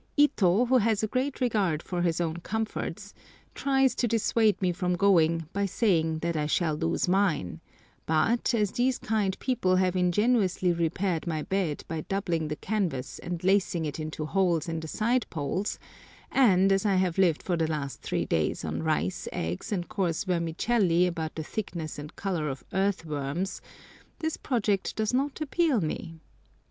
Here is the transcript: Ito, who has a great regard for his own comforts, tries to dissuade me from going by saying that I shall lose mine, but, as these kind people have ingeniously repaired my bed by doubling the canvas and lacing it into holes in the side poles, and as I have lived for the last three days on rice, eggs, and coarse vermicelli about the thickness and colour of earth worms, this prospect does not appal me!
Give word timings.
Ito, 0.17 0.65
who 0.65 0.77
has 0.79 1.03
a 1.03 1.07
great 1.07 1.39
regard 1.41 1.83
for 1.83 2.01
his 2.01 2.19
own 2.19 2.37
comforts, 2.37 3.13
tries 3.53 3.93
to 3.93 4.07
dissuade 4.07 4.59
me 4.59 4.71
from 4.71 4.95
going 4.95 5.47
by 5.53 5.67
saying 5.67 6.17
that 6.23 6.35
I 6.35 6.47
shall 6.47 6.73
lose 6.73 7.07
mine, 7.07 7.61
but, 8.07 8.55
as 8.55 8.71
these 8.71 8.97
kind 8.97 9.37
people 9.37 9.75
have 9.75 9.95
ingeniously 9.95 10.73
repaired 10.73 11.27
my 11.27 11.43
bed 11.43 11.83
by 11.87 12.01
doubling 12.01 12.47
the 12.47 12.55
canvas 12.55 13.19
and 13.19 13.43
lacing 13.43 13.85
it 13.85 13.99
into 13.99 14.25
holes 14.25 14.67
in 14.67 14.79
the 14.79 14.87
side 14.87 15.27
poles, 15.29 15.77
and 16.31 16.71
as 16.71 16.83
I 16.83 16.95
have 16.95 17.19
lived 17.19 17.43
for 17.43 17.55
the 17.55 17.67
last 17.69 18.01
three 18.01 18.25
days 18.25 18.65
on 18.65 18.81
rice, 18.81 19.27
eggs, 19.31 19.71
and 19.71 19.87
coarse 19.87 20.23
vermicelli 20.23 21.05
about 21.05 21.35
the 21.35 21.43
thickness 21.43 21.99
and 21.99 22.15
colour 22.15 22.49
of 22.49 22.63
earth 22.73 23.05
worms, 23.05 23.61
this 24.17 24.35
prospect 24.35 24.95
does 24.95 25.13
not 25.13 25.39
appal 25.41 25.79
me! 25.79 26.15